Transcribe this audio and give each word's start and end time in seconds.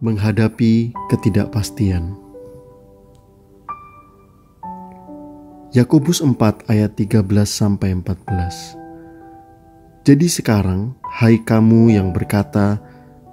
menghadapi 0.00 0.96
ketidakpastian. 1.12 2.16
Yakobus 5.76 6.24
4 6.24 6.72
ayat 6.72 6.96
13 6.96 7.20
sampai 7.44 7.92
14. 7.92 8.80
Jadi 10.08 10.26
sekarang, 10.26 10.96
hai 11.04 11.36
kamu 11.44 12.00
yang 12.00 12.16
berkata, 12.16 12.80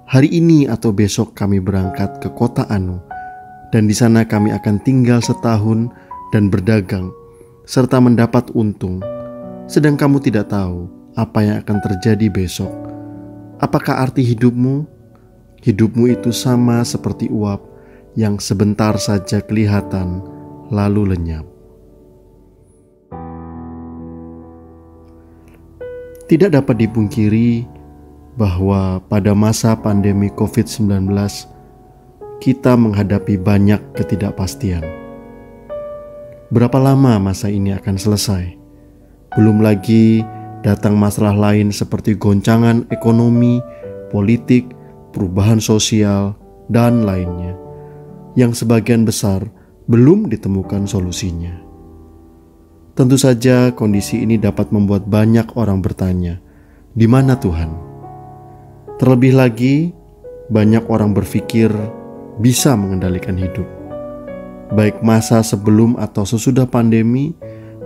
hari 0.04 0.28
ini 0.28 0.68
atau 0.68 0.92
besok 0.92 1.32
kami 1.32 1.56
berangkat 1.56 2.20
ke 2.20 2.28
kota 2.36 2.68
Anu, 2.68 3.00
dan 3.72 3.88
di 3.88 3.96
sana 3.96 4.28
kami 4.28 4.52
akan 4.52 4.76
tinggal 4.84 5.24
setahun 5.24 5.88
dan 6.36 6.52
berdagang, 6.52 7.08
serta 7.64 7.96
mendapat 7.96 8.52
untung, 8.52 9.00
sedang 9.64 9.96
kamu 9.96 10.20
tidak 10.20 10.52
tahu 10.52 10.84
apa 11.16 11.38
yang 11.40 11.56
akan 11.64 11.80
terjadi 11.80 12.28
besok. 12.28 12.70
Apakah 13.56 14.04
arti 14.04 14.20
hidupmu? 14.20 14.97
Hidupmu 15.58 16.06
itu 16.14 16.30
sama 16.30 16.86
seperti 16.86 17.26
uap 17.34 17.58
yang 18.14 18.38
sebentar 18.38 18.94
saja 18.94 19.42
kelihatan, 19.42 20.22
lalu 20.70 21.14
lenyap. 21.14 21.42
Tidak 26.28 26.52
dapat 26.52 26.76
dipungkiri 26.78 27.66
bahwa 28.38 29.02
pada 29.10 29.34
masa 29.34 29.74
pandemi 29.74 30.30
COVID-19 30.30 31.10
kita 32.38 32.78
menghadapi 32.78 33.34
banyak 33.34 33.82
ketidakpastian. 33.98 34.86
Berapa 36.54 36.78
lama 36.78 37.18
masa 37.18 37.50
ini 37.50 37.74
akan 37.74 37.98
selesai? 37.98 38.54
Belum 39.34 39.58
lagi 39.58 40.22
datang 40.62 40.94
masalah 40.94 41.34
lain 41.34 41.74
seperti 41.74 42.14
goncangan 42.14 42.86
ekonomi, 42.94 43.58
politik, 44.14 44.77
perubahan 45.12 45.58
sosial, 45.62 46.36
dan 46.68 47.02
lainnya, 47.08 47.56
yang 48.36 48.52
sebagian 48.52 49.08
besar 49.08 49.48
belum 49.88 50.28
ditemukan 50.28 50.84
solusinya. 50.84 51.64
Tentu 52.92 53.16
saja 53.16 53.72
kondisi 53.72 54.20
ini 54.20 54.36
dapat 54.36 54.68
membuat 54.74 55.08
banyak 55.08 55.56
orang 55.56 55.80
bertanya, 55.80 56.42
di 56.92 57.06
mana 57.08 57.38
Tuhan? 57.38 57.70
Terlebih 58.98 59.32
lagi, 59.38 59.94
banyak 60.50 60.84
orang 60.90 61.14
berpikir 61.14 61.70
bisa 62.42 62.74
mengendalikan 62.74 63.38
hidup. 63.38 63.66
Baik 64.74 65.00
masa 65.00 65.40
sebelum 65.40 65.96
atau 65.96 66.28
sesudah 66.28 66.68
pandemi, 66.68 67.32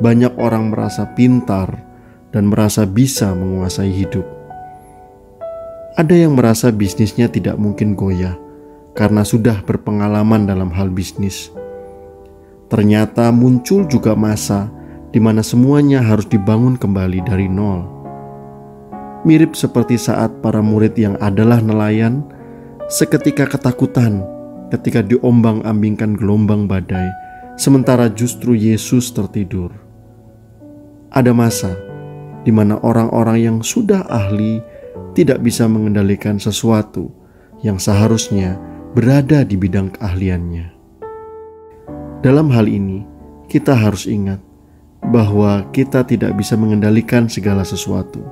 banyak 0.02 0.34
orang 0.40 0.74
merasa 0.74 1.06
pintar 1.14 1.70
dan 2.32 2.48
merasa 2.48 2.88
bisa 2.88 3.30
menguasai 3.36 3.92
hidup. 3.92 4.41
Ada 5.92 6.24
yang 6.24 6.40
merasa 6.40 6.72
bisnisnya 6.72 7.28
tidak 7.28 7.60
mungkin 7.60 7.92
goyah 7.92 8.32
karena 8.96 9.20
sudah 9.28 9.60
berpengalaman 9.60 10.48
dalam 10.48 10.72
hal 10.72 10.88
bisnis. 10.88 11.52
Ternyata 12.72 13.28
muncul 13.28 13.84
juga 13.84 14.16
masa 14.16 14.72
di 15.12 15.20
mana 15.20 15.44
semuanya 15.44 16.00
harus 16.00 16.24
dibangun 16.24 16.80
kembali 16.80 17.20
dari 17.28 17.44
nol. 17.44 17.84
Mirip 19.28 19.52
seperti 19.52 20.00
saat 20.00 20.32
para 20.40 20.64
murid 20.64 20.96
yang 20.96 21.20
adalah 21.20 21.60
nelayan, 21.60 22.24
seketika 22.88 23.44
ketakutan 23.44 24.24
ketika 24.72 25.04
diombang-ambingkan 25.04 26.16
gelombang 26.16 26.64
badai, 26.64 27.12
sementara 27.60 28.08
justru 28.08 28.56
Yesus 28.56 29.12
tertidur. 29.12 29.68
Ada 31.12 31.36
masa 31.36 31.76
di 32.48 32.50
mana 32.50 32.80
orang-orang 32.80 33.38
yang 33.44 33.58
sudah 33.60 34.08
ahli 34.08 34.64
tidak 35.12 35.44
bisa 35.44 35.68
mengendalikan 35.68 36.40
sesuatu 36.40 37.12
yang 37.60 37.76
seharusnya 37.78 38.58
berada 38.92 39.44
di 39.44 39.56
bidang 39.56 39.92
keahliannya. 39.96 40.66
Dalam 42.22 42.52
hal 42.52 42.70
ini, 42.70 43.02
kita 43.48 43.74
harus 43.74 44.06
ingat 44.06 44.38
bahwa 45.10 45.66
kita 45.74 46.06
tidak 46.06 46.38
bisa 46.38 46.54
mengendalikan 46.54 47.26
segala 47.26 47.66
sesuatu. 47.66 48.22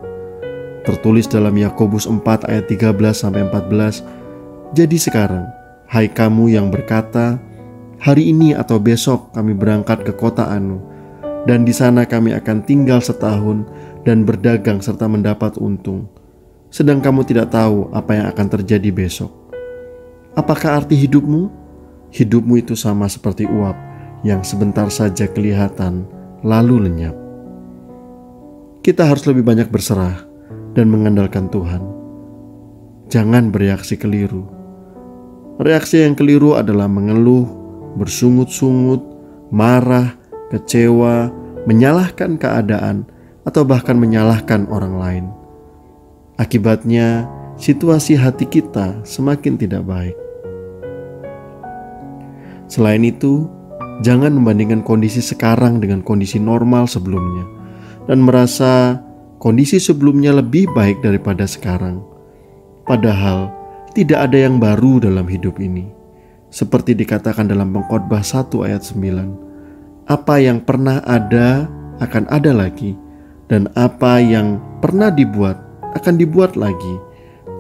Tertulis 0.87 1.27
dalam 1.27 1.53
Yakobus 1.59 2.07
4 2.07 2.47
ayat 2.47 2.71
13 2.71 3.19
sampai 3.19 3.45
14, 3.51 4.01
"Jadi 4.73 4.97
sekarang, 4.97 5.51
hai 5.91 6.07
kamu 6.07 6.55
yang 6.55 6.71
berkata, 6.71 7.43
hari 7.99 8.31
ini 8.31 8.55
atau 8.55 8.79
besok 8.79 9.35
kami 9.35 9.53
berangkat 9.53 10.07
ke 10.07 10.13
kota 10.15 10.49
Anu, 10.49 10.81
dan 11.45 11.65
di 11.67 11.75
sana 11.75 12.07
kami 12.07 12.33
akan 12.37 12.65
tinggal 12.65 13.03
setahun 13.03 13.67
dan 14.05 14.25
berdagang 14.25 14.81
serta 14.81 15.09
mendapat 15.09 15.57
untung. 15.61 16.09
Sedang 16.71 17.03
kamu 17.03 17.27
tidak 17.27 17.51
tahu 17.51 17.91
apa 17.91 18.15
yang 18.15 18.27
akan 18.31 18.47
terjadi 18.47 18.95
besok. 18.95 19.35
Apakah 20.39 20.79
arti 20.79 20.95
hidupmu? 20.95 21.51
Hidupmu 22.15 22.63
itu 22.63 22.79
sama 22.79 23.11
seperti 23.11 23.43
uap 23.51 23.75
yang 24.23 24.47
sebentar 24.47 24.87
saja 24.87 25.27
kelihatan, 25.27 26.07
lalu 26.47 26.87
lenyap. 26.87 27.17
Kita 28.87 29.03
harus 29.03 29.27
lebih 29.27 29.43
banyak 29.43 29.67
berserah 29.67 30.23
dan 30.79 30.87
mengandalkan 30.87 31.51
Tuhan. 31.51 31.83
Jangan 33.11 33.51
bereaksi 33.51 33.99
keliru. 33.99 34.47
Reaksi 35.59 36.07
yang 36.07 36.15
keliru 36.15 36.55
adalah 36.55 36.87
mengeluh, 36.87 37.45
bersungut-sungut, 37.99 39.03
marah, 39.51 40.15
kecewa, 40.55 41.35
menyalahkan 41.67 42.39
keadaan, 42.39 43.05
atau 43.43 43.67
bahkan 43.67 43.99
menyalahkan 43.99 44.71
orang 44.71 44.95
lain. 44.95 45.27
Akibatnya, 46.41 47.29
situasi 47.61 48.17
hati 48.17 48.49
kita 48.49 49.05
semakin 49.05 49.61
tidak 49.61 49.85
baik. 49.85 50.17
Selain 52.65 53.05
itu, 53.05 53.61
Jangan 54.01 54.33
membandingkan 54.33 54.81
kondisi 54.81 55.21
sekarang 55.21 55.77
dengan 55.77 56.01
kondisi 56.01 56.41
normal 56.41 56.89
sebelumnya 56.89 57.45
dan 58.09 58.25
merasa 58.25 58.97
kondisi 59.37 59.77
sebelumnya 59.77 60.33
lebih 60.33 60.73
baik 60.73 61.05
daripada 61.05 61.45
sekarang. 61.45 62.01
Padahal 62.89 63.53
tidak 63.93 64.25
ada 64.25 64.39
yang 64.41 64.57
baru 64.57 65.05
dalam 65.05 65.29
hidup 65.29 65.61
ini. 65.61 65.85
Seperti 66.49 66.97
dikatakan 66.97 67.45
dalam 67.45 67.77
pengkhotbah 67.77 68.25
1 68.25 68.49
ayat 68.65 68.81
9. 68.81 70.09
Apa 70.09 70.41
yang 70.41 70.65
pernah 70.65 71.05
ada 71.05 71.69
akan 72.01 72.25
ada 72.33 72.57
lagi 72.57 72.97
dan 73.53 73.69
apa 73.77 74.17
yang 74.17 74.57
pernah 74.81 75.13
dibuat 75.13 75.61
akan 75.97 76.15
dibuat 76.19 76.55
lagi. 76.55 76.97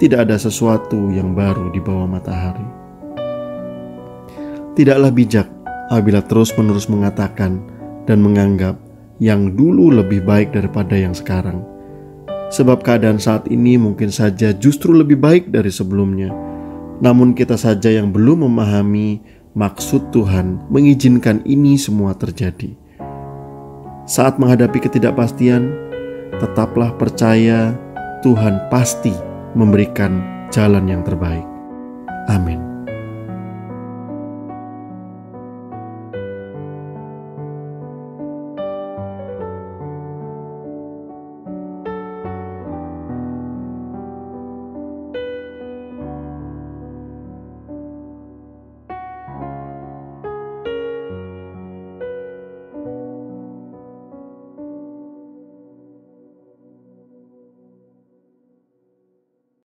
Tidak 0.00 0.16
ada 0.16 0.40
sesuatu 0.40 1.12
yang 1.12 1.36
baru 1.36 1.68
di 1.74 1.80
bawah 1.82 2.08
matahari. 2.08 2.64
Tidaklah 4.78 5.12
bijak 5.12 5.48
apabila 5.92 6.24
terus-menerus 6.24 6.88
mengatakan 6.88 7.60
dan 8.08 8.24
menganggap 8.24 8.80
yang 9.20 9.52
dulu 9.52 9.92
lebih 9.92 10.24
baik 10.24 10.56
daripada 10.56 10.96
yang 10.96 11.12
sekarang. 11.12 11.60
Sebab 12.50 12.82
keadaan 12.82 13.20
saat 13.20 13.46
ini 13.52 13.76
mungkin 13.76 14.08
saja 14.10 14.50
justru 14.56 14.90
lebih 14.96 15.20
baik 15.20 15.52
dari 15.52 15.68
sebelumnya. 15.68 16.32
Namun 16.98 17.36
kita 17.36 17.54
saja 17.54 17.92
yang 17.92 18.10
belum 18.10 18.48
memahami 18.48 19.20
maksud 19.54 20.10
Tuhan 20.10 20.66
mengizinkan 20.72 21.44
ini 21.44 21.76
semua 21.76 22.16
terjadi. 22.16 22.74
Saat 24.08 24.42
menghadapi 24.42 24.82
ketidakpastian, 24.82 25.70
tetaplah 26.42 26.90
percaya 26.98 27.76
Tuhan 28.20 28.68
pasti 28.68 29.16
memberikan 29.56 30.20
jalan 30.52 30.84
yang 30.84 31.00
terbaik. 31.00 31.44
Amin. 32.28 32.59